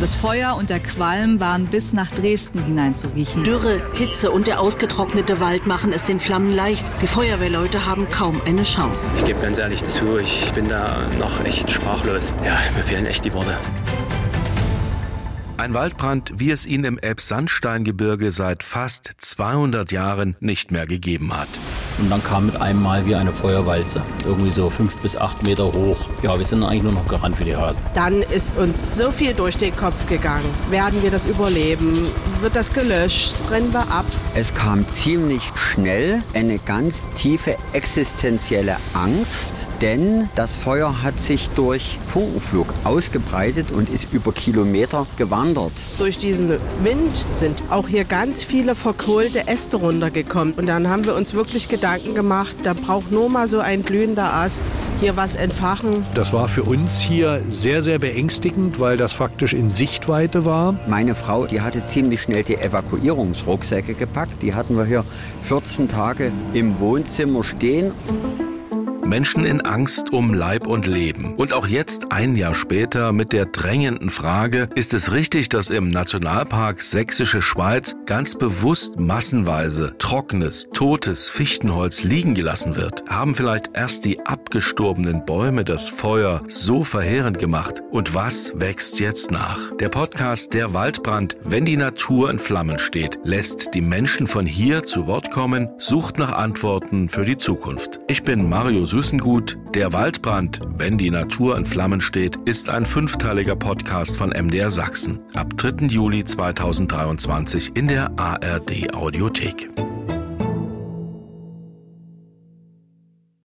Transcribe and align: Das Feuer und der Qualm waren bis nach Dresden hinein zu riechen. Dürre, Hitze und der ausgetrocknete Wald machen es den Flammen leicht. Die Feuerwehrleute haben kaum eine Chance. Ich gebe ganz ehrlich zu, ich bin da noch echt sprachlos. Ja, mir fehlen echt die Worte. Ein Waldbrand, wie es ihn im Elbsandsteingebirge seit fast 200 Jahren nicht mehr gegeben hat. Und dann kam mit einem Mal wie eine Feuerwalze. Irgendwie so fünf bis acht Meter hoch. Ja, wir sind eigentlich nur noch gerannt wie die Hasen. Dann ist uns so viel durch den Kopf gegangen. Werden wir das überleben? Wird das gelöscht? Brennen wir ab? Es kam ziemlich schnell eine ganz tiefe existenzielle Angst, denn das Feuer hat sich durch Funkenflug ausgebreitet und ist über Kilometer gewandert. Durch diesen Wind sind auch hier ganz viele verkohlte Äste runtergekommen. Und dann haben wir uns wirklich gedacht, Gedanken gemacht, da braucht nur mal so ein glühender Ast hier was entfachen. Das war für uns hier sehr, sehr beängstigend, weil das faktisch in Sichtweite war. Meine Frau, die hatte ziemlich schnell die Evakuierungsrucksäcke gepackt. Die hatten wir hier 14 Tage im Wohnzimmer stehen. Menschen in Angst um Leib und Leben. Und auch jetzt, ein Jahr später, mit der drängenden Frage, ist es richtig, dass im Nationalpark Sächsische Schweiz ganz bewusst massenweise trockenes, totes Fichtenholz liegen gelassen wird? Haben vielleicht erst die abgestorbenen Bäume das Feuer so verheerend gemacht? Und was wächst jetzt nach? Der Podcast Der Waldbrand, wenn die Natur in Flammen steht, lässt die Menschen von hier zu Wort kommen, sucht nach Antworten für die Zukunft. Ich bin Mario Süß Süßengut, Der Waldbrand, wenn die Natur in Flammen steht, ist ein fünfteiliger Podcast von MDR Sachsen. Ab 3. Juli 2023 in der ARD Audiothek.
Das 0.00 0.14
Feuer 0.14 0.54
und 0.54 0.70
der 0.70 0.78
Qualm 0.78 1.40
waren 1.40 1.66
bis 1.66 1.92
nach 1.92 2.12
Dresden 2.12 2.62
hinein 2.62 2.94
zu 2.94 3.08
riechen. 3.08 3.42
Dürre, 3.42 3.82
Hitze 3.94 4.30
und 4.30 4.46
der 4.46 4.60
ausgetrocknete 4.60 5.40
Wald 5.40 5.66
machen 5.66 5.92
es 5.92 6.04
den 6.04 6.20
Flammen 6.20 6.54
leicht. 6.54 6.88
Die 7.02 7.08
Feuerwehrleute 7.08 7.84
haben 7.84 8.08
kaum 8.08 8.40
eine 8.46 8.62
Chance. 8.62 9.16
Ich 9.16 9.24
gebe 9.24 9.40
ganz 9.40 9.58
ehrlich 9.58 9.84
zu, 9.84 10.18
ich 10.18 10.52
bin 10.52 10.68
da 10.68 10.98
noch 11.18 11.44
echt 11.44 11.72
sprachlos. 11.72 12.32
Ja, 12.44 12.56
mir 12.76 12.84
fehlen 12.84 13.06
echt 13.06 13.24
die 13.24 13.32
Worte. 13.32 13.56
Ein 15.56 15.74
Waldbrand, 15.74 16.30
wie 16.36 16.52
es 16.52 16.64
ihn 16.64 16.84
im 16.84 16.98
Elbsandsteingebirge 16.98 18.30
seit 18.30 18.62
fast 18.62 19.10
200 19.18 19.90
Jahren 19.90 20.36
nicht 20.38 20.70
mehr 20.70 20.86
gegeben 20.86 21.36
hat. 21.36 21.48
Und 21.98 22.10
dann 22.10 22.22
kam 22.22 22.46
mit 22.46 22.60
einem 22.60 22.80
Mal 22.80 23.04
wie 23.06 23.14
eine 23.16 23.32
Feuerwalze. 23.32 24.00
Irgendwie 24.24 24.50
so 24.50 24.70
fünf 24.70 24.96
bis 24.98 25.16
acht 25.16 25.42
Meter 25.42 25.64
hoch. 25.64 25.96
Ja, 26.22 26.38
wir 26.38 26.46
sind 26.46 26.62
eigentlich 26.62 26.84
nur 26.84 26.92
noch 26.92 27.08
gerannt 27.08 27.40
wie 27.40 27.44
die 27.44 27.56
Hasen. 27.56 27.82
Dann 27.94 28.22
ist 28.22 28.56
uns 28.56 28.96
so 28.96 29.10
viel 29.10 29.34
durch 29.34 29.56
den 29.56 29.74
Kopf 29.74 30.06
gegangen. 30.06 30.44
Werden 30.70 31.02
wir 31.02 31.10
das 31.10 31.26
überleben? 31.26 32.06
Wird 32.40 32.54
das 32.54 32.72
gelöscht? 32.72 33.34
Brennen 33.48 33.72
wir 33.72 33.80
ab? 33.90 34.04
Es 34.36 34.54
kam 34.54 34.86
ziemlich 34.86 35.42
schnell 35.56 36.20
eine 36.34 36.58
ganz 36.58 37.08
tiefe 37.14 37.56
existenzielle 37.72 38.76
Angst, 38.94 39.66
denn 39.80 40.28
das 40.36 40.54
Feuer 40.54 41.02
hat 41.02 41.18
sich 41.18 41.50
durch 41.50 41.98
Funkenflug 42.06 42.72
ausgebreitet 42.84 43.72
und 43.72 43.90
ist 43.90 44.12
über 44.12 44.32
Kilometer 44.32 45.06
gewandert. 45.16 45.72
Durch 45.98 46.16
diesen 46.16 46.50
Wind 46.50 47.24
sind 47.32 47.62
auch 47.70 47.88
hier 47.88 48.04
ganz 48.04 48.44
viele 48.44 48.74
verkohlte 48.76 49.48
Äste 49.48 49.78
runtergekommen. 49.78 50.54
Und 50.54 50.66
dann 50.66 50.88
haben 50.88 51.04
wir 51.04 51.16
uns 51.16 51.34
wirklich 51.34 51.68
gedacht, 51.68 51.87
Gedanken 51.88 52.14
gemacht, 52.14 52.54
da 52.64 52.74
braucht 52.74 53.10
nur 53.10 53.30
mal 53.30 53.46
so 53.46 53.60
ein 53.60 53.82
glühender 53.82 54.34
Ast 54.34 54.60
hier 55.00 55.16
was 55.16 55.36
entfachen. 55.36 56.04
Das 56.14 56.34
war 56.34 56.46
für 56.46 56.64
uns 56.64 57.00
hier 57.00 57.42
sehr, 57.48 57.80
sehr 57.80 57.98
beängstigend, 57.98 58.78
weil 58.78 58.98
das 58.98 59.14
faktisch 59.14 59.54
in 59.54 59.70
Sichtweite 59.70 60.44
war. 60.44 60.74
Meine 60.86 61.14
Frau, 61.14 61.46
die 61.46 61.62
hatte 61.62 61.82
ziemlich 61.86 62.20
schnell 62.20 62.44
die 62.44 62.56
Evakuierungsrucksäcke 62.56 63.94
gepackt. 63.94 64.42
Die 64.42 64.54
hatten 64.54 64.76
wir 64.76 64.84
hier 64.84 65.02
14 65.44 65.88
Tage 65.88 66.30
im 66.52 66.78
Wohnzimmer 66.78 67.42
stehen. 67.42 67.92
Menschen 69.08 69.46
in 69.46 69.62
Angst 69.62 70.12
um 70.12 70.34
Leib 70.34 70.66
und 70.66 70.86
Leben. 70.86 71.34
Und 71.36 71.54
auch 71.54 71.66
jetzt, 71.66 72.12
ein 72.12 72.36
Jahr 72.36 72.54
später, 72.54 73.12
mit 73.12 73.32
der 73.32 73.46
drängenden 73.46 74.10
Frage, 74.10 74.68
ist 74.74 74.92
es 74.92 75.12
richtig, 75.12 75.48
dass 75.48 75.70
im 75.70 75.88
Nationalpark 75.88 76.82
Sächsische 76.82 77.40
Schweiz 77.40 77.96
ganz 78.04 78.34
bewusst 78.34 78.98
massenweise 78.98 79.94
trockenes, 79.98 80.68
totes 80.74 81.30
Fichtenholz 81.30 82.04
liegen 82.04 82.34
gelassen 82.34 82.76
wird? 82.76 83.04
Haben 83.08 83.34
vielleicht 83.34 83.70
erst 83.72 84.04
die 84.04 84.20
abgestorbenen 84.26 85.24
Bäume 85.24 85.64
das 85.64 85.88
Feuer 85.88 86.42
so 86.46 86.84
verheerend 86.84 87.38
gemacht? 87.38 87.82
Und 87.90 88.14
was 88.14 88.52
wächst 88.56 89.00
jetzt 89.00 89.30
nach? 89.30 89.58
Der 89.80 89.88
Podcast 89.88 90.52
Der 90.52 90.74
Waldbrand, 90.74 91.38
wenn 91.44 91.64
die 91.64 91.78
Natur 91.78 92.30
in 92.30 92.38
Flammen 92.38 92.78
steht, 92.78 93.18
lässt 93.24 93.74
die 93.74 93.80
Menschen 93.80 94.26
von 94.26 94.44
hier 94.44 94.84
zu 94.84 95.06
Wort 95.06 95.30
kommen, 95.30 95.68
sucht 95.78 96.18
nach 96.18 96.32
Antworten 96.32 97.08
für 97.08 97.24
die 97.24 97.38
Zukunft. 97.38 98.00
Ich 98.06 98.22
bin 98.22 98.46
Mario 98.48 98.84
Süß 98.84 98.97
Süßengut, 98.98 99.56
Der 99.76 99.92
Waldbrand, 99.92 100.58
wenn 100.76 100.98
die 100.98 101.12
Natur 101.12 101.56
in 101.56 101.66
Flammen 101.66 102.00
steht, 102.00 102.34
ist 102.46 102.68
ein 102.68 102.84
fünfteiliger 102.84 103.54
Podcast 103.54 104.16
von 104.16 104.30
MDR 104.30 104.70
Sachsen. 104.70 105.20
Ab 105.34 105.56
3. 105.56 105.86
Juli 105.86 106.24
2023 106.24 107.76
in 107.76 107.86
der 107.86 108.18
ARD 108.18 108.92
Audiothek. 108.94 109.68